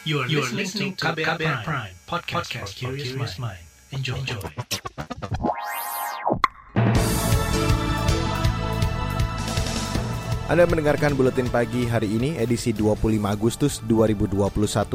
[0.00, 3.60] You are, you are listening to KBR, KBR Prime, Prime podcast, podcast for curious mind.
[3.92, 4.16] Enjoy.
[4.16, 4.40] Enjoy.
[10.48, 12.96] Anda mendengarkan buletin pagi hari ini edisi 25
[13.28, 14.40] Agustus 2021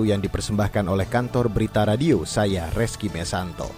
[0.10, 3.70] yang dipersembahkan oleh kantor Berita Radio saya Reski Mesanto.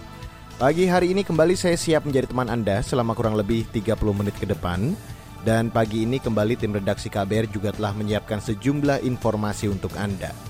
[0.56, 4.48] Pagi hari ini kembali saya siap menjadi teman Anda selama kurang lebih 30 menit ke
[4.48, 4.96] depan
[5.44, 10.47] dan pagi ini kembali tim redaksi KBR juga telah menyiapkan sejumlah informasi untuk Anda.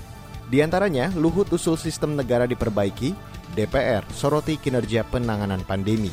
[0.49, 3.13] Di antaranya, Luhut usul sistem negara diperbaiki,
[3.53, 6.09] DPR soroti kinerja penanganan pandemi.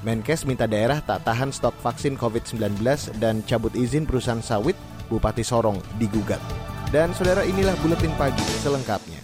[0.00, 2.80] Menkes minta daerah tak tahan stok vaksin COVID-19
[3.20, 4.74] dan cabut izin perusahaan sawit,
[5.12, 6.40] Bupati Sorong digugat.
[6.88, 9.20] Dan saudara inilah Buletin Pagi selengkapnya.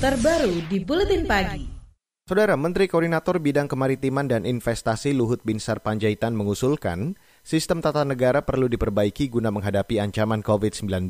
[0.00, 1.78] Terbaru di Buletin Pagi.
[2.24, 8.68] Saudara Menteri Koordinator Bidang Kemaritiman dan Investasi Luhut Binsar Panjaitan mengusulkan sistem tata negara perlu
[8.68, 11.08] diperbaiki guna menghadapi ancaman COVID-19.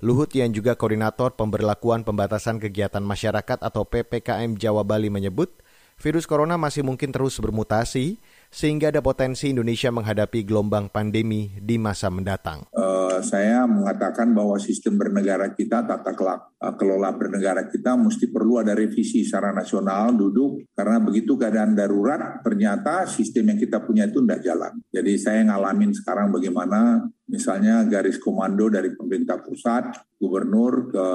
[0.00, 5.60] Luhut yang juga koordinator pemberlakuan pembatasan kegiatan masyarakat atau PPKM Jawa Bali menyebut,
[6.00, 8.16] virus corona masih mungkin terus bermutasi
[8.48, 12.64] sehingga ada potensi Indonesia menghadapi gelombang pandemi di masa mendatang.
[12.72, 18.72] Uh, saya mengatakan bahwa sistem bernegara kita, tata eh, kelola bernegara kita mesti perlu ada
[18.72, 24.40] revisi secara nasional, duduk, karena begitu keadaan darurat, ternyata sistem yang kita punya itu tidak
[24.40, 24.72] jalan.
[24.88, 31.06] Jadi saya ngalamin sekarang bagaimana misalnya garis komando dari pemerintah pusat, gubernur ke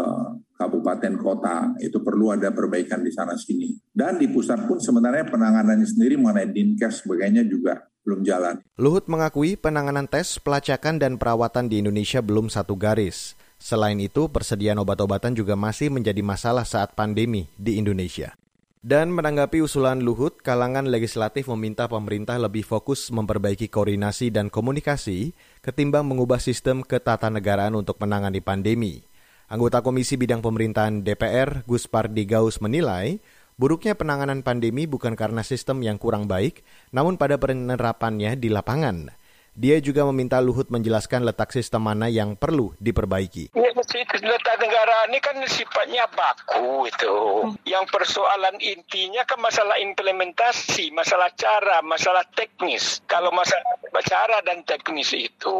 [0.55, 5.83] kabupaten kota itu perlu ada perbaikan di sana sini dan di pusat pun sebenarnya penanganannya
[5.83, 8.61] sendiri mengenai dinkes sebagainya juga belum jalan.
[8.79, 13.33] Luhut mengakui penanganan tes, pelacakan dan perawatan di Indonesia belum satu garis.
[13.57, 18.37] Selain itu, persediaan obat-obatan juga masih menjadi masalah saat pandemi di Indonesia.
[18.85, 25.33] Dan menanggapi usulan Luhut, kalangan legislatif meminta pemerintah lebih fokus memperbaiki koordinasi dan komunikasi
[25.65, 29.01] ketimbang mengubah sistem ketatanegaraan untuk menangani pandemi.
[29.49, 33.17] Anggota Komisi Bidang Pemerintahan DPR, Gus Pardi Gaus menilai,
[33.57, 36.61] buruknya penanganan pandemi bukan karena sistem yang kurang baik,
[36.93, 39.09] namun pada penerapannya di lapangan.
[39.55, 43.55] Dia juga meminta Luhut menjelaskan letak sistem mana yang perlu diperbaiki.
[43.55, 47.15] Letak negara ini kan sifatnya baku itu.
[47.63, 52.99] Yang persoalan intinya kan masalah implementasi, masalah cara, masalah teknis.
[53.07, 55.59] Kalau masalah cara dan teknis itu,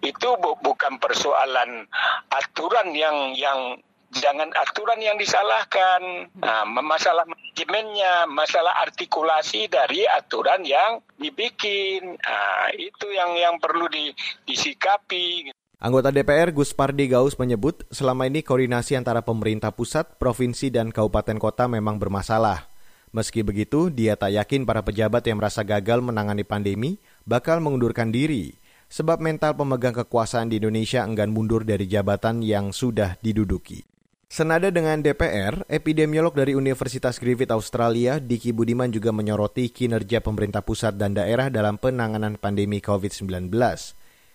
[0.00, 1.84] itu bukan persoalan
[2.32, 3.76] aturan yang yang
[4.12, 6.28] jangan aturan yang disalahkan.
[6.36, 12.20] Nah, masalah manajemennya, masalah artikulasi dari aturan yang dibikin.
[12.20, 14.12] Nah, itu yang yang perlu di,
[14.44, 15.48] disikapi.
[15.82, 21.42] Anggota DPR Gus Pardi Gaus menyebut selama ini koordinasi antara pemerintah pusat, provinsi, dan kabupaten
[21.42, 22.70] kota memang bermasalah.
[23.10, 28.56] Meski begitu, dia tak yakin para pejabat yang merasa gagal menangani pandemi bakal mengundurkan diri,
[28.88, 33.91] sebab mental pemegang kekuasaan di Indonesia enggan mundur dari jabatan yang sudah diduduki.
[34.32, 40.96] Senada dengan DPR, epidemiolog dari Universitas Griffith Australia, Diki Budiman juga menyoroti kinerja pemerintah pusat
[40.96, 43.52] dan daerah dalam penanganan pandemi COVID-19.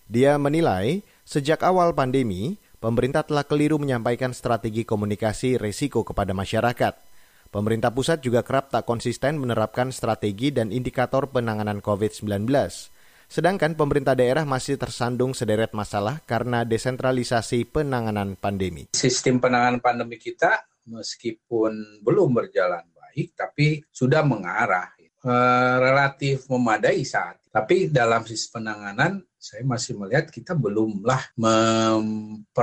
[0.05, 6.93] Dia menilai, sejak awal pandemi, pemerintah telah keliru menyampaikan strategi komunikasi resiko kepada masyarakat.
[7.49, 12.45] Pemerintah pusat juga kerap tak konsisten menerapkan strategi dan indikator penanganan COVID-19.
[13.27, 18.87] Sedangkan pemerintah daerah masih tersandung sederet masalah karena desentralisasi penanganan pandemi.
[18.95, 27.43] Sistem penanganan pandemi kita meskipun belum berjalan baik, tapi sudah mengarah eh, relatif memadai saat.
[27.51, 32.59] Tapi dalam sistem penanganan, saya masih melihat kita belumlah memperkuat,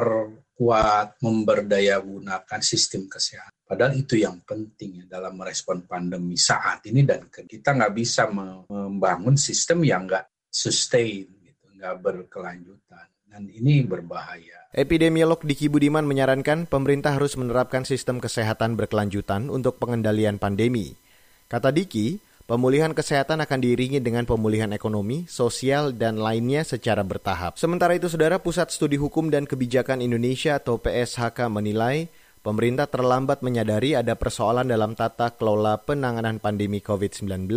[1.20, 3.52] memberdaya gunakan sistem kesehatan.
[3.64, 9.40] Padahal itu yang penting ya dalam merespon pandemi saat ini dan kita nggak bisa membangun
[9.40, 13.10] sistem yang nggak sustain, gitu, nggak berkelanjutan.
[13.26, 14.70] Dan ini berbahaya.
[14.70, 20.94] Epidemiolog Diki Budiman menyarankan pemerintah harus menerapkan sistem kesehatan berkelanjutan untuk pengendalian pandemi.
[21.50, 27.58] Kata Diki, pemulihan kesehatan akan diiringi dengan pemulihan ekonomi, sosial, dan lainnya secara bertahap.
[27.58, 32.06] Sementara itu, Saudara Pusat Studi Hukum dan Kebijakan Indonesia atau PSHK menilai
[32.46, 37.50] pemerintah terlambat menyadari ada persoalan dalam tata kelola penanganan pandemi COVID-19.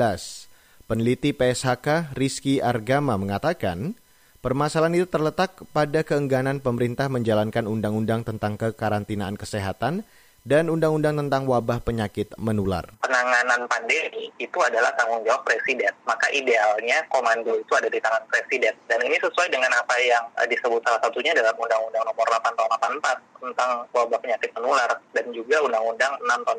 [0.88, 4.00] Peneliti PSHK Rizky Argama mengatakan,
[4.40, 10.08] permasalahan itu terletak pada keengganan pemerintah menjalankan undang-undang tentang kekarantinaan kesehatan
[10.48, 12.88] dan Undang-Undang tentang Wabah Penyakit Menular.
[13.04, 15.92] Penanganan pandemi itu adalah tanggung jawab Presiden.
[16.08, 18.72] Maka idealnya komando itu ada di tangan Presiden.
[18.88, 22.70] Dan ini sesuai dengan apa yang eh, disebut salah satunya dalam Undang-Undang Nomor 8 Tahun
[23.04, 26.58] 84 tentang wabah penyakit menular dan juga Undang-Undang 6 Tahun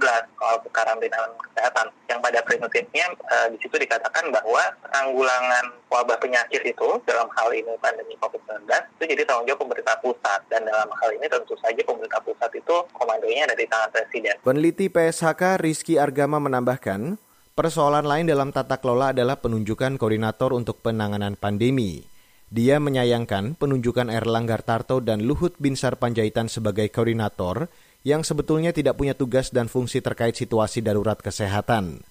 [0.00, 1.86] 2018 soal kekarantinaan kesehatan.
[2.08, 7.72] Yang pada prinsipnya eh, di situ dikatakan bahwa penanggulangan wabah penyakit itu dalam hal ini
[7.78, 8.66] pandemi COVID-19
[8.98, 12.76] itu jadi tanggung jawab pemerintah pusat dan dalam hal ini tentu saja pemerintah pusat itu
[13.26, 14.34] komandonya ada di tangan Presiden.
[14.46, 17.18] Peneliti PSHK Rizky Argama menambahkan,
[17.58, 22.06] persoalan lain dalam tata kelola adalah penunjukan koordinator untuk penanganan pandemi.
[22.46, 27.66] Dia menyayangkan penunjukan Erlangga Tarto dan Luhut Binsar Panjaitan sebagai koordinator
[28.06, 32.06] yang sebetulnya tidak punya tugas dan fungsi terkait situasi darurat kesehatan.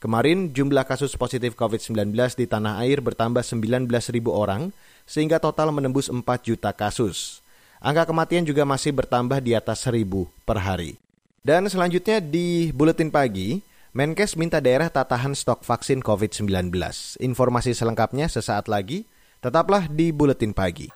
[0.00, 3.92] Kemarin jumlah kasus positif COVID-19 di tanah air bertambah 19.000
[4.32, 4.72] orang
[5.04, 7.43] sehingga total menembus 4 juta kasus.
[7.84, 10.08] Angka kematian juga masih bertambah di atas 1000
[10.48, 10.96] per hari.
[11.44, 13.60] Dan selanjutnya di Buletin Pagi,
[13.92, 16.72] Menkes minta daerah tak tahan stok vaksin COVID-19.
[17.20, 19.04] Informasi selengkapnya sesaat lagi,
[19.44, 20.88] tetaplah di Buletin Pagi.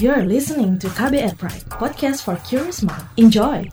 [0.00, 3.04] You're listening to KBR Pride, podcast for curious mind.
[3.20, 3.68] Enjoy!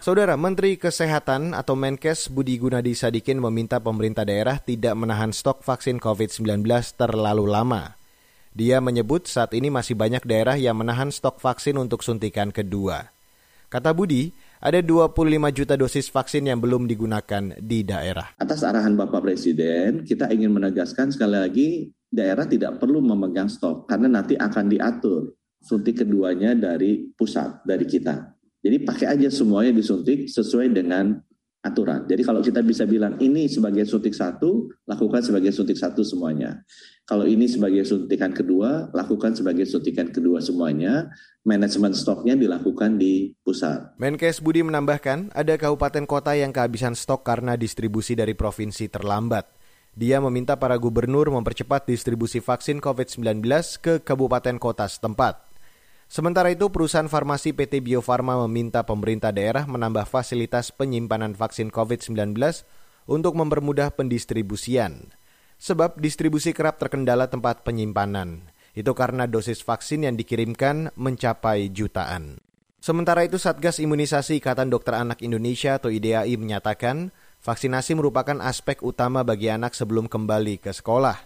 [0.00, 6.00] Saudara Menteri Kesehatan atau Menkes Budi Gunadi Sadikin meminta pemerintah daerah tidak menahan stok vaksin
[6.00, 6.64] COVID-19
[6.96, 8.00] terlalu lama.
[8.56, 13.12] Dia menyebut saat ini masih banyak daerah yang menahan stok vaksin untuk suntikan kedua.
[13.68, 14.32] Kata Budi,
[14.64, 15.12] ada 25
[15.52, 18.40] juta dosis vaksin yang belum digunakan di daerah.
[18.40, 21.68] Atas arahan Bapak Presiden, kita ingin menegaskan sekali lagi
[22.08, 25.28] daerah tidak perlu memegang stok karena nanti akan diatur
[25.60, 28.39] suntik keduanya dari pusat, dari kita.
[28.60, 31.16] Jadi pakai aja semuanya disuntik sesuai dengan
[31.60, 32.08] aturan.
[32.08, 36.64] Jadi kalau kita bisa bilang ini sebagai suntik satu, lakukan sebagai suntik satu semuanya.
[37.04, 41.12] Kalau ini sebagai suntikan kedua, lakukan sebagai suntikan kedua semuanya.
[41.44, 43.96] Manajemen stoknya dilakukan di pusat.
[43.98, 49.48] Menkes Budi menambahkan, ada kabupaten kota yang kehabisan stok karena distribusi dari provinsi terlambat.
[49.90, 53.42] Dia meminta para gubernur mempercepat distribusi vaksin COVID-19
[53.82, 55.49] ke kabupaten kota setempat.
[56.10, 62.34] Sementara itu, perusahaan farmasi PT Bio Farma meminta pemerintah daerah menambah fasilitas penyimpanan vaksin COVID-19
[63.06, 65.14] untuk mempermudah pendistribusian.
[65.62, 68.42] Sebab distribusi kerap terkendala tempat penyimpanan.
[68.74, 72.42] Itu karena dosis vaksin yang dikirimkan mencapai jutaan.
[72.82, 79.22] Sementara itu, Satgas Imunisasi Ikatan Dokter Anak Indonesia atau IDAI menyatakan vaksinasi merupakan aspek utama
[79.22, 81.22] bagi anak sebelum kembali ke sekolah.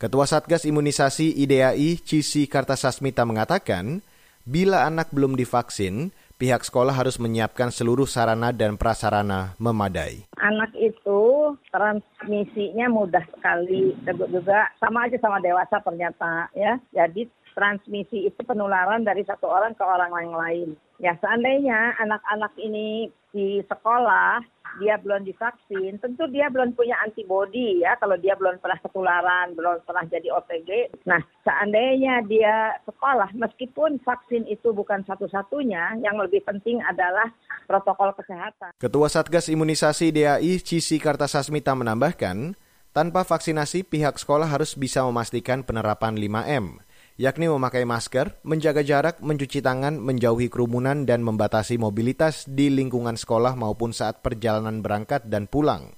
[0.00, 4.00] Ketua Satgas Imunisasi IDAI, Cisi Kartasasmita mengatakan,
[4.44, 10.28] Bila anak belum divaksin, pihak sekolah harus menyiapkan seluruh sarana dan prasarana memadai.
[10.36, 16.76] Anak itu transmisinya mudah sekali, juga sama aja sama dewasa ternyata ya.
[16.92, 17.24] Jadi
[17.56, 20.68] transmisi itu penularan dari satu orang ke orang yang lain.
[21.00, 24.44] Ya seandainya anak-anak ini di sekolah
[24.82, 29.86] dia belum divaksin, tentu dia belum punya antibodi ya kalau dia belum pernah ketularan, belum
[29.86, 30.70] pernah jadi OTG.
[31.06, 37.30] Nah, seandainya dia sekolah, meskipun vaksin itu bukan satu-satunya, yang lebih penting adalah
[37.70, 38.74] protokol kesehatan.
[38.78, 42.58] Ketua Satgas Imunisasi DAI Cisi Kartasasmita menambahkan,
[42.94, 46.78] tanpa vaksinasi pihak sekolah harus bisa memastikan penerapan 5M
[47.14, 53.54] yakni memakai masker, menjaga jarak, mencuci tangan, menjauhi kerumunan, dan membatasi mobilitas di lingkungan sekolah
[53.54, 55.94] maupun saat perjalanan berangkat dan pulang.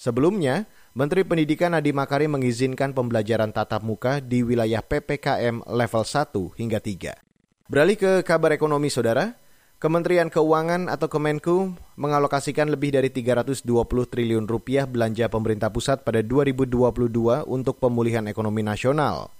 [0.00, 0.64] Sebelumnya,
[0.96, 7.20] Menteri Pendidikan Nadiem Makarim mengizinkan pembelajaran tatap muka di wilayah PPKM level 1 hingga 3.
[7.68, 9.36] Beralih ke kabar ekonomi, Saudara.
[9.80, 13.64] Kementerian Keuangan atau Kemenku mengalokasikan lebih dari 320
[14.12, 19.39] triliun rupiah belanja pemerintah pusat pada 2022 untuk pemulihan ekonomi nasional.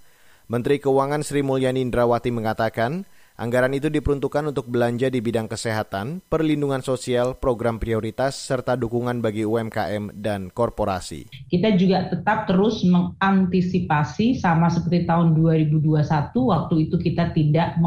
[0.50, 3.06] Menteri Keuangan Sri Mulyani Indrawati mengatakan,
[3.38, 9.46] anggaran itu diperuntukkan untuk belanja di bidang kesehatan, perlindungan sosial, program prioritas, serta dukungan bagi
[9.46, 11.30] UMKM dan korporasi.
[11.54, 16.02] Kita juga tetap terus mengantisipasi sama seperti tahun 2021,
[16.34, 17.78] waktu itu kita tidak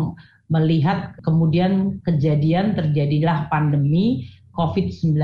[0.48, 5.20] melihat kemudian kejadian terjadilah pandemi COVID-19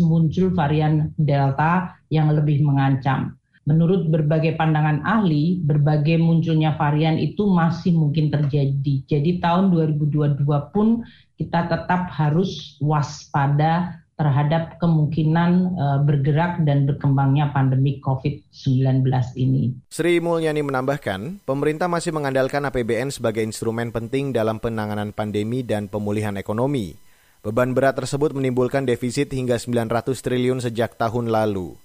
[0.00, 3.36] muncul varian Delta yang lebih mengancam
[3.70, 9.06] menurut berbagai pandangan ahli, berbagai munculnya varian itu masih mungkin terjadi.
[9.06, 10.42] Jadi tahun 2022
[10.74, 11.06] pun
[11.38, 19.00] kita tetap harus waspada terhadap kemungkinan uh, bergerak dan berkembangnya pandemi COVID-19
[19.40, 19.72] ini.
[19.88, 26.36] Sri Mulyani menambahkan, pemerintah masih mengandalkan APBN sebagai instrumen penting dalam penanganan pandemi dan pemulihan
[26.36, 27.00] ekonomi.
[27.40, 31.80] Beban berat tersebut menimbulkan defisit hingga 900 triliun sejak tahun lalu.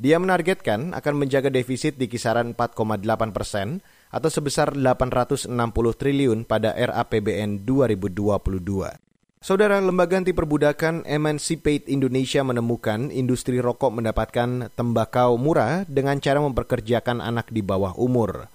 [0.00, 7.68] Dia menargetkan akan menjaga defisit di kisaran 4,8 persen atau sebesar 860 triliun pada RAPBN
[7.68, 8.96] 2022.
[9.44, 17.20] Saudara Lembaga Anti Perbudakan Emancipate Indonesia menemukan industri rokok mendapatkan tembakau murah dengan cara memperkerjakan
[17.20, 18.48] anak di bawah umur.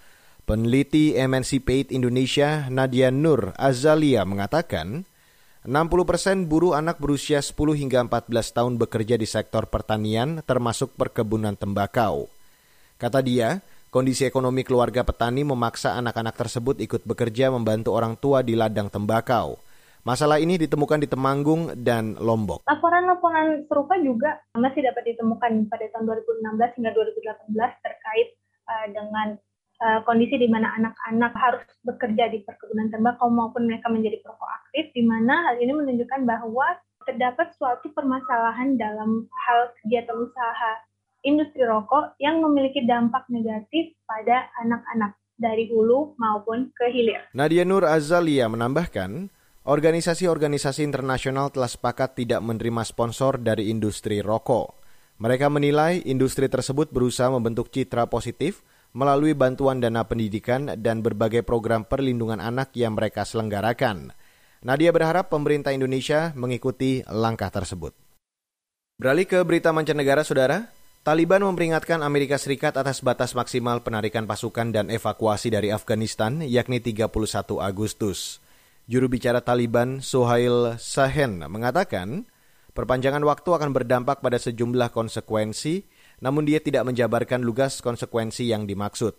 [0.50, 5.06] Peneliti Emancipate Indonesia Nadia Nur Azalia mengatakan,
[5.66, 11.58] 60% persen buruh anak berusia 10 hingga 14 tahun bekerja di sektor pertanian termasuk perkebunan
[11.58, 12.30] tembakau.
[13.02, 18.54] Kata dia, kondisi ekonomi keluarga petani memaksa anak-anak tersebut ikut bekerja membantu orang tua di
[18.54, 19.58] ladang tembakau.
[20.06, 22.62] Masalah ini ditemukan di Temanggung dan Lombok.
[22.70, 26.06] Laporan-laporan serupa juga masih dapat ditemukan pada tahun
[26.62, 28.28] 2016 hingga 2018 terkait
[28.70, 29.34] uh, dengan
[29.86, 34.90] uh, kondisi di mana anak-anak harus bekerja di perkebunan tembakau maupun mereka menjadi perokok aktif,
[34.98, 36.66] di mana hal ini menunjukkan bahwa
[37.06, 40.72] terdapat suatu permasalahan dalam hal kegiatan usaha
[41.22, 47.22] industri rokok yang memiliki dampak negatif pada anak-anak dari hulu maupun ke hilir.
[47.38, 49.30] Nadia Nur Azalia menambahkan,
[49.66, 54.78] Organisasi-organisasi internasional telah sepakat tidak menerima sponsor dari industri rokok.
[55.18, 58.62] Mereka menilai industri tersebut berusaha membentuk citra positif
[58.96, 64.16] melalui bantuan dana pendidikan dan berbagai program perlindungan anak yang mereka selenggarakan.
[64.64, 67.92] Nadia berharap pemerintah Indonesia mengikuti langkah tersebut.
[68.96, 70.72] Beralih ke berita mancanegara, saudara.
[71.06, 77.14] Taliban memperingatkan Amerika Serikat atas batas maksimal penarikan pasukan dan evakuasi dari Afghanistan, yakni 31
[77.62, 78.42] Agustus.
[78.90, 82.26] Juru bicara Taliban Sohail Sahen mengatakan,
[82.74, 85.86] perpanjangan waktu akan berdampak pada sejumlah konsekuensi,
[86.24, 89.16] namun dia tidak menjabarkan lugas konsekuensi yang dimaksud.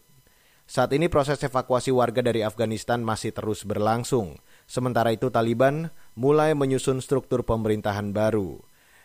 [0.67, 4.43] Saat ini proses evakuasi warga dari Afghanistan masih terus berlangsung.
[4.67, 8.59] Sementara itu Taliban mulai menyusun struktur pemerintahan baru.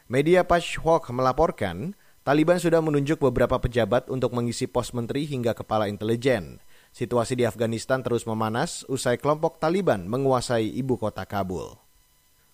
[0.10, 1.94] Media Pashhok melaporkan,
[2.26, 6.58] Taliban sudah menunjuk beberapa pejabat untuk mengisi pos menteri hingga kepala intelijen.
[6.92, 11.78] Situasi di Afghanistan terus memanas usai kelompok Taliban menguasai ibu kota Kabul.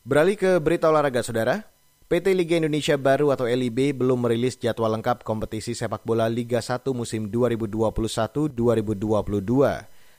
[0.08, 1.68] Beralih ke berita olahraga, saudara.
[2.08, 6.88] PT Liga Indonesia Baru atau LIB belum merilis jadwal lengkap kompetisi sepak bola Liga 1
[6.96, 8.48] musim 2021-2022.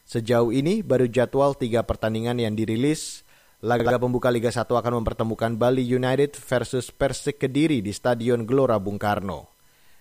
[0.05, 3.25] Sejauh ini baru jadwal tiga pertandingan yang dirilis.
[3.65, 9.01] Laga pembuka Liga 1 akan mempertemukan Bali United versus Persik Kediri di Stadion Gelora Bung
[9.01, 9.49] Karno.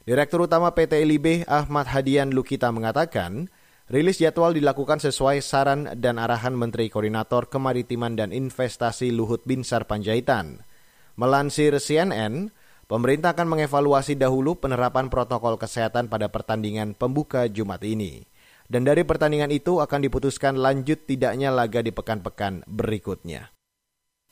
[0.03, 3.47] Direktur Utama PT LIB Ahmad Hadian Lukita mengatakan,
[3.87, 10.67] Rilis jadwal dilakukan sesuai saran dan arahan Menteri Koordinator Kemaritiman dan Investasi Luhut Binsar Panjaitan.
[11.17, 12.53] Melansir CNN,
[12.85, 18.29] pemerintah akan mengevaluasi dahulu penerapan protokol kesehatan pada pertandingan pembuka Jumat ini.
[18.69, 23.49] Dan dari pertandingan itu akan diputuskan lanjut tidaknya laga di pekan-pekan berikutnya.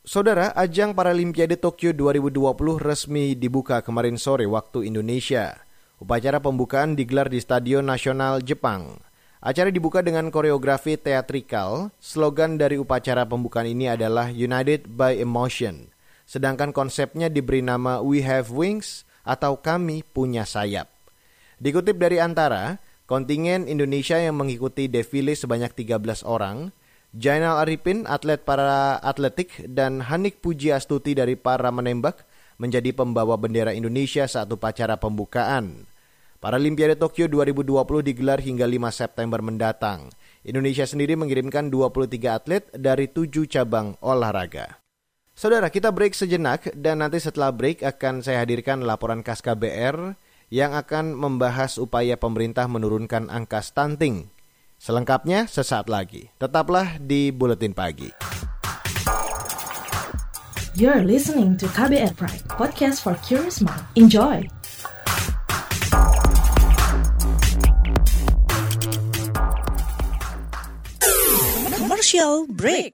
[0.06, 5.66] Saudara, ajang Paralimpiade Tokyo 2020 resmi dibuka kemarin sore waktu Indonesia.
[5.98, 9.02] Upacara pembukaan digelar di Stadion Nasional Jepang.
[9.42, 11.90] Acara dibuka dengan koreografi teatrikal.
[11.98, 15.95] Slogan dari upacara pembukaan ini adalah United by Emotion.
[16.26, 20.90] Sedangkan konsepnya diberi nama We Have Wings atau Kami Punya Sayap.
[21.62, 26.74] Dikutip dari Antara, kontingen Indonesia yang mengikuti defile sebanyak 13 orang,
[27.16, 32.28] Jainal Arifin, atlet para atletik, dan Hanik Puji Astuti dari para menembak
[32.60, 35.88] menjadi pembawa bendera Indonesia saat upacara pembukaan.
[36.44, 40.12] Paralimpiade Tokyo 2020 digelar hingga 5 September mendatang.
[40.44, 44.85] Indonesia sendiri mengirimkan 23 atlet dari 7 cabang olahraga.
[45.36, 50.16] Saudara, kita break sejenak dan nanti setelah break akan saya hadirkan laporan khas KBR
[50.48, 54.32] yang akan membahas upaya pemerintah menurunkan angka stunting.
[54.80, 56.32] Selengkapnya sesaat lagi.
[56.40, 58.16] Tetaplah di Buletin Pagi.
[60.80, 63.84] You're listening to KBR Pride, podcast for curious mind.
[64.00, 64.48] Enjoy!
[72.06, 72.94] commercial break.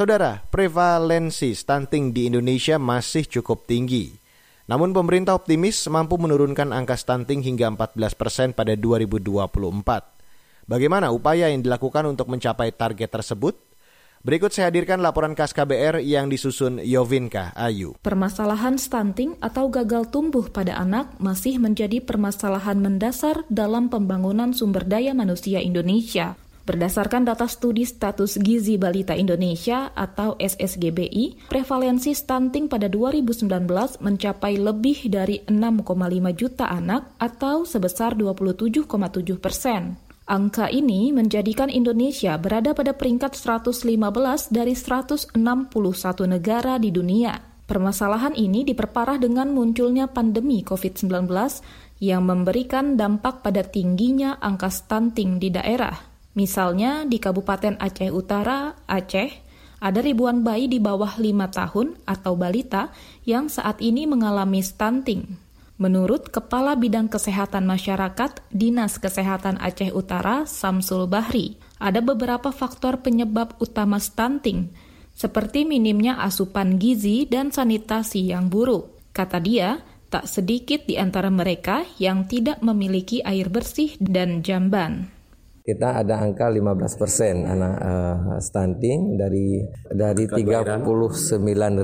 [0.00, 4.08] Saudara, prevalensi stunting di Indonesia masih cukup tinggi.
[4.64, 9.60] Namun pemerintah optimis mampu menurunkan angka stunting hingga 14 persen pada 2024.
[10.64, 13.60] Bagaimana upaya yang dilakukan untuk mencapai target tersebut?
[14.24, 17.92] Berikut saya hadirkan laporan khas KBR yang disusun Yovinka Ayu.
[18.00, 25.12] Permasalahan stunting atau gagal tumbuh pada anak masih menjadi permasalahan mendasar dalam pembangunan sumber daya
[25.12, 26.40] manusia Indonesia.
[26.60, 33.48] Berdasarkan data studi status gizi balita Indonesia atau SSGBI, prevalensi stunting pada 2019
[34.04, 39.96] mencapai lebih dari 6,5 juta anak atau sebesar 27,7 persen.
[40.30, 45.34] Angka ini menjadikan Indonesia berada pada peringkat 115 dari 161
[46.30, 47.34] negara di dunia.
[47.66, 51.26] Permasalahan ini diperparah dengan munculnya pandemi COVID-19
[52.02, 56.09] yang memberikan dampak pada tingginya angka stunting di daerah.
[56.30, 59.30] Misalnya di Kabupaten Aceh Utara, Aceh,
[59.80, 62.94] ada ribuan bayi di bawah 5 tahun atau balita
[63.26, 65.26] yang saat ini mengalami stunting.
[65.80, 73.56] Menurut Kepala Bidang Kesehatan Masyarakat Dinas Kesehatan Aceh Utara, Samsul Bahri, ada beberapa faktor penyebab
[73.56, 74.68] utama stunting,
[75.16, 78.92] seperti minimnya asupan gizi dan sanitasi yang buruk.
[79.16, 79.80] Kata dia,
[80.12, 85.19] tak sedikit di antara mereka yang tidak memiliki air bersih dan jamban
[85.70, 90.82] kita ada angka 15 persen anak uh, stunting dari dari 39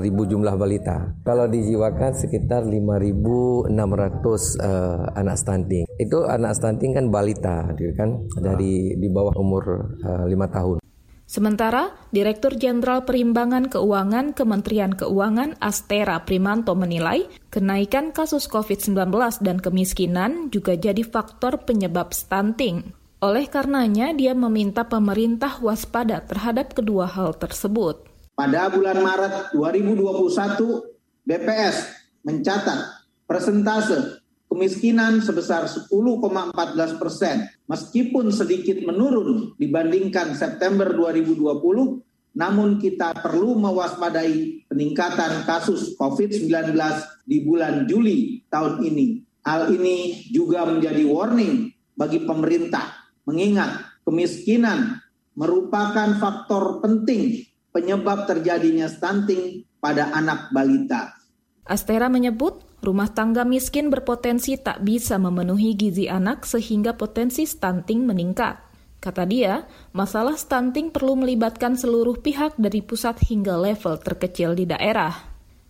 [0.03, 1.07] ribu jumlah balita.
[1.23, 5.85] Kalau dijiwakan sekitar 5.600 uh, anak stunting.
[5.95, 9.63] Itu anak stunting kan balita, gitu kan dari di bawah umur
[10.03, 10.77] uh, 5 tahun.
[11.27, 19.11] Sementara, Direktur Jenderal Perimbangan Keuangan Kementerian Keuangan Astera Primanto menilai kenaikan kasus COVID-19
[19.43, 22.95] dan kemiskinan juga jadi faktor penyebab stunting.
[23.17, 28.05] Oleh karenanya, dia meminta pemerintah waspada terhadap kedua hal tersebut.
[28.37, 37.49] Pada bulan Maret 2021, BPS mencatat persentase kemiskinan sebesar 10,14 persen.
[37.65, 41.41] Meskipun sedikit menurun dibandingkan September 2020,
[42.37, 46.69] namun kita perlu mewaspadai peningkatan kasus COVID-19
[47.25, 49.25] di bulan Juli tahun ini.
[49.41, 55.03] Hal ini juga menjadi warning bagi pemerintah Mengingat kemiskinan
[55.35, 57.43] merupakan faktor penting
[57.75, 61.11] penyebab terjadinya stunting pada anak balita.
[61.67, 68.63] Astera menyebut rumah tangga miskin berpotensi tak bisa memenuhi gizi anak sehingga potensi stunting meningkat.
[69.03, 75.11] Kata dia, masalah stunting perlu melibatkan seluruh pihak dari pusat hingga level terkecil di daerah.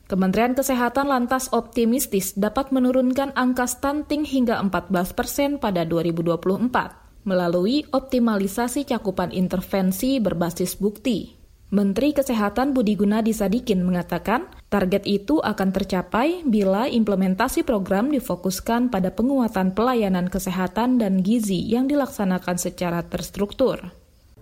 [0.05, 8.87] Kementerian Kesehatan lantas optimistis dapat menurunkan angka stunting hingga 14 persen pada 2024 melalui optimalisasi
[8.87, 11.37] cakupan intervensi berbasis bukti.
[11.67, 19.11] Menteri Kesehatan Budi Gunadi Sadikin mengatakan, target itu akan tercapai bila implementasi program difokuskan pada
[19.11, 23.91] penguatan pelayanan kesehatan dan gizi yang dilaksanakan secara terstruktur.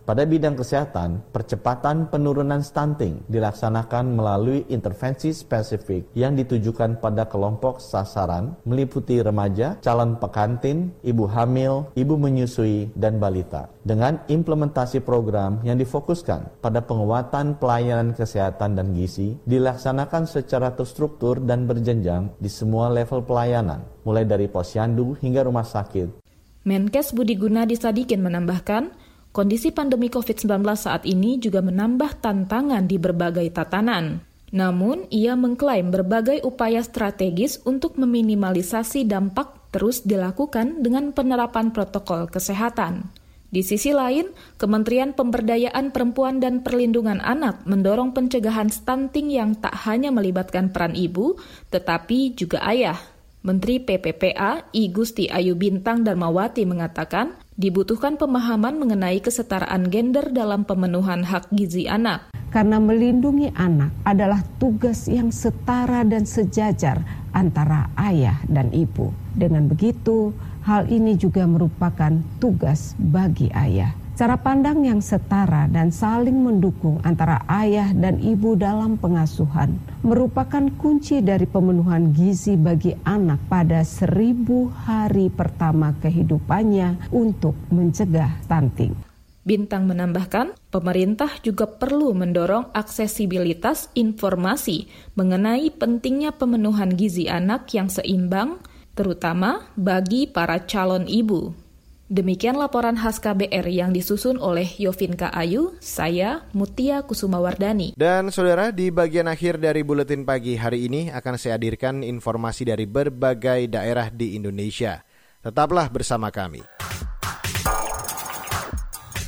[0.05, 8.53] Pada bidang kesehatan, percepatan penurunan stunting dilaksanakan melalui intervensi spesifik yang ditujukan pada kelompok sasaran
[8.69, 13.65] meliputi remaja, calon pekantin, ibu hamil, ibu menyusui, dan balita.
[13.81, 21.65] Dengan implementasi program yang difokuskan pada penguatan pelayanan kesehatan dan gizi, dilaksanakan secara terstruktur dan
[21.65, 26.21] berjenjang di semua level pelayanan, mulai dari posyandu hingga rumah sakit.
[26.65, 28.89] Menkes Budi Gunadi Sadikin menambahkan,
[29.35, 34.23] Kondisi pandemi COVID-19 saat ini juga menambah tantangan di berbagai tatanan.
[34.55, 43.11] Namun, ia mengklaim berbagai upaya strategis untuk meminimalisasi dampak terus dilakukan dengan penerapan protokol kesehatan.
[43.51, 50.15] Di sisi lain, Kementerian Pemberdayaan Perempuan dan Perlindungan Anak mendorong pencegahan stunting yang tak hanya
[50.15, 51.35] melibatkan peran ibu,
[51.75, 53.14] tetapi juga ayah.
[53.45, 61.21] Menteri PPPA I Gusti Ayu Bintang Darmawati mengatakan, dibutuhkan pemahaman mengenai kesetaraan gender dalam pemenuhan
[61.21, 62.33] hak gizi anak.
[62.49, 67.05] Karena melindungi anak adalah tugas yang setara dan sejajar
[67.37, 69.13] antara ayah dan ibu.
[69.37, 70.33] Dengan begitu,
[70.65, 73.93] hal ini juga merupakan tugas bagi ayah.
[74.15, 79.75] Cara pandang yang setara dan saling mendukung antara ayah dan ibu dalam pengasuhan
[80.07, 88.95] merupakan kunci dari pemenuhan gizi bagi anak pada seribu hari pertama kehidupannya untuk mencegah stunting.
[89.43, 94.87] Bintang menambahkan, pemerintah juga perlu mendorong aksesibilitas informasi
[95.19, 98.63] mengenai pentingnya pemenuhan gizi anak yang seimbang,
[98.95, 101.64] terutama bagi para calon ibu.
[102.05, 107.97] Demikian laporan khas KBR yang disusun oleh Yovinka Ayu, saya Mutia Kusumawardani.
[107.97, 112.85] Dan saudara, di bagian akhir dari Buletin Pagi hari ini akan saya hadirkan informasi dari
[112.85, 115.01] berbagai daerah di Indonesia.
[115.41, 116.61] Tetaplah bersama kami.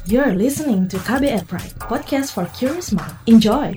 [0.06, 3.18] You're listening to KBR Pride, podcast for curious mind.
[3.26, 3.74] Enjoy!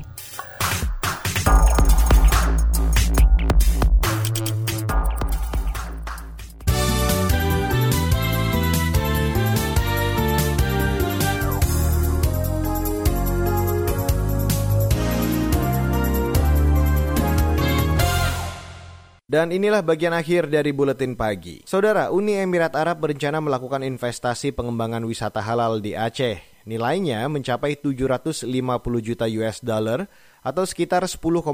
[19.30, 21.62] Dan inilah bagian akhir dari buletin pagi.
[21.62, 26.66] Saudara, Uni Emirat Arab berencana melakukan investasi pengembangan wisata halal di Aceh.
[26.66, 28.50] Nilainya mencapai 750
[28.98, 30.10] juta US dollar
[30.42, 31.46] atau sekitar 10,8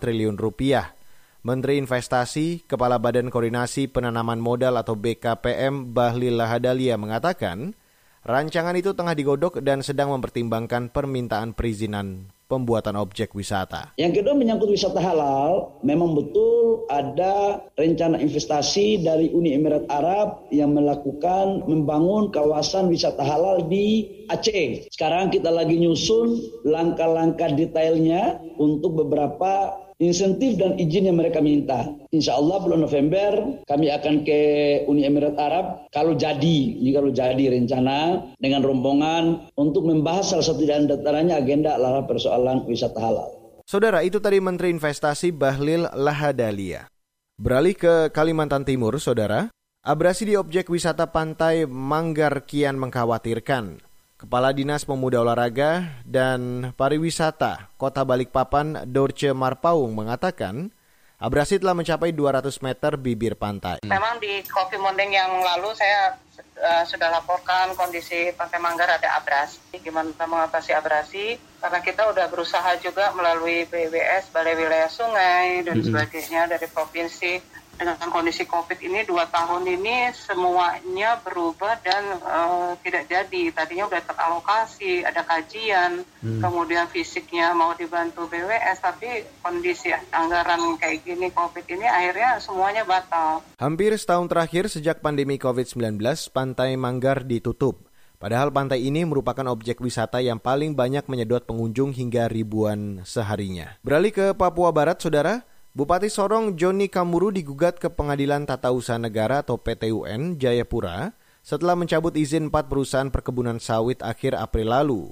[0.00, 0.96] triliun rupiah.
[1.44, 7.76] Menteri Investasi, Kepala Badan Koordinasi Penanaman Modal atau BKPM Bahlil Lahadalia mengatakan,
[8.24, 13.94] rancangan itu tengah digodok dan sedang mempertimbangkan permintaan perizinan pembuatan objek wisata.
[13.94, 20.74] Yang kedua menyangkut wisata halal, memang betul ada rencana investasi dari Uni Emirat Arab yang
[20.74, 24.90] melakukan membangun kawasan wisata halal di Aceh.
[24.90, 31.92] Sekarang kita lagi nyusun langkah-langkah detailnya untuk beberapa insentif dan izin yang mereka minta.
[32.10, 34.40] Insya Allah bulan November kami akan ke
[34.88, 40.64] Uni Emirat Arab kalau jadi, ini kalau jadi rencana dengan rombongan untuk membahas salah satu
[40.64, 43.28] di antaranya agenda adalah persoalan wisata halal.
[43.68, 46.90] Saudara, itu tadi Menteri Investasi Bahlil Lahadalia.
[47.38, 49.46] Beralih ke Kalimantan Timur, saudara,
[49.86, 53.89] abrasi di objek wisata pantai Manggar kian mengkhawatirkan.
[54.20, 60.68] Kepala Dinas Pemuda Olahraga dan Pariwisata Kota Balikpapan Dorce Marpaung mengatakan,
[61.16, 63.80] abrasi telah mencapai 200 meter bibir pantai.
[63.80, 69.56] Memang di Kopi Mondeng yang lalu saya uh, sudah laporkan kondisi Pantai Manggar ada abrasi.
[69.80, 71.40] Gimana mengatasi abrasi?
[71.56, 75.88] Karena kita udah berusaha juga melalui BWS, Balai Wilayah Sungai, dan mm -hmm.
[75.88, 77.40] sebagainya dari provinsi
[77.80, 83.48] dengan kondisi COVID ini dua tahun ini semuanya berubah dan uh, tidak jadi.
[83.56, 86.44] Tadinya sudah teralokasi, ada kajian, hmm.
[86.44, 93.40] kemudian fisiknya mau dibantu BWS, tapi kondisi anggaran kayak gini COVID ini akhirnya semuanya batal.
[93.56, 95.96] Hampir setahun terakhir sejak pandemi COVID-19,
[96.36, 97.88] Pantai Manggar ditutup.
[98.20, 103.80] Padahal pantai ini merupakan objek wisata yang paling banyak menyedot pengunjung hingga ribuan seharinya.
[103.80, 109.46] Beralih ke Papua Barat, saudara, Bupati Sorong Joni Kamuru digugat ke Pengadilan Tata Usaha Negara
[109.46, 111.14] atau PTUN Jayapura
[111.46, 115.02] setelah mencabut izin empat perusahaan perkebunan sawit akhir April lalu.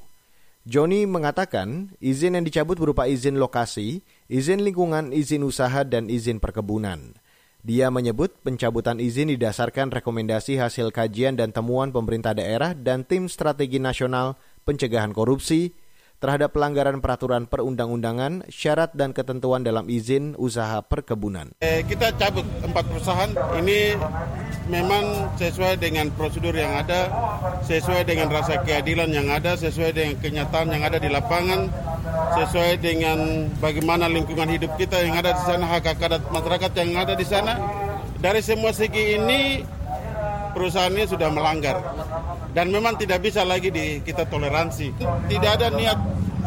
[0.67, 7.15] Joni mengatakan izin yang dicabut berupa izin lokasi, izin lingkungan, izin usaha, dan izin perkebunan.
[7.63, 13.79] Dia menyebut pencabutan izin didasarkan rekomendasi hasil kajian dan temuan pemerintah daerah dan tim strategi
[13.79, 14.35] nasional
[14.67, 15.71] pencegahan korupsi
[16.19, 21.55] terhadap pelanggaran peraturan perundang-undangan, syarat dan ketentuan dalam izin usaha perkebunan.
[21.63, 23.95] Eh, kita cabut empat perusahaan ini
[24.67, 27.07] memang sesuai dengan prosedur yang ada,
[27.65, 31.71] sesuai dengan rasa keadilan yang ada, sesuai dengan kenyataan yang ada di lapangan,
[32.35, 36.91] sesuai dengan bagaimana lingkungan hidup kita yang ada di sana, hak hak adat masyarakat yang
[36.99, 37.55] ada di sana.
[38.19, 39.63] Dari semua segi ini
[40.53, 41.81] perusahaan ini sudah melanggar
[42.53, 44.95] dan memang tidak bisa lagi di, kita toleransi.
[45.29, 45.99] Tidak ada niat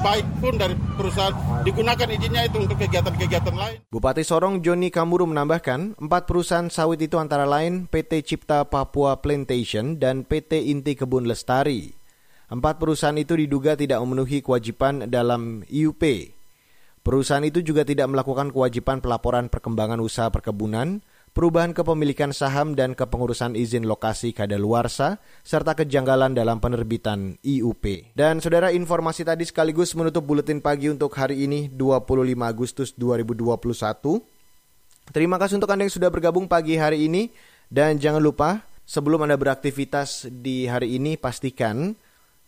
[0.02, 3.78] baik pun dari perusahaan digunakan izinnya itu untuk kegiatan-kegiatan lain.
[3.94, 10.02] Bupati Sorong Joni Kamuru menambahkan, empat perusahaan sawit itu antara lain PT Cipta Papua Plantation
[10.02, 11.94] dan PT Inti Kebun Lestari.
[12.52, 16.36] Empat perusahaan itu diduga tidak memenuhi kewajiban dalam IUP.
[17.02, 21.00] Perusahaan itu juga tidak melakukan kewajiban pelaporan perkembangan usaha perkebunan,
[21.32, 28.16] perubahan kepemilikan saham dan kepengurusan izin lokasi kadaluarsa, serta kejanggalan dalam penerbitan IUP.
[28.16, 32.08] Dan saudara informasi tadi sekaligus menutup buletin pagi untuk hari ini 25
[32.44, 33.52] Agustus 2021.
[35.12, 37.34] Terima kasih untuk Anda yang sudah bergabung pagi hari ini
[37.68, 41.96] dan jangan lupa sebelum Anda beraktivitas di hari ini pastikan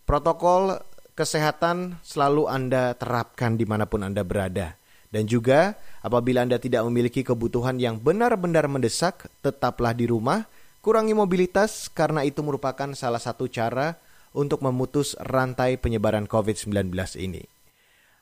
[0.04, 0.80] protokol
[1.18, 4.76] kesehatan selalu Anda terapkan di mana pun Anda berada.
[5.14, 10.50] Dan juga apabila Anda tidak memiliki kebutuhan yang benar-benar mendesak, tetaplah di rumah
[10.84, 13.96] Kurangi mobilitas karena itu merupakan salah satu cara
[14.36, 16.92] untuk memutus rantai penyebaran COVID-19
[17.24, 17.40] ini.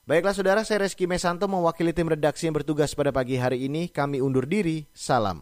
[0.05, 3.89] Baiklah saudara, saya Reski Mesanto mewakili tim redaksi yang bertugas pada pagi hari ini.
[3.89, 5.41] Kami undur diri, salam.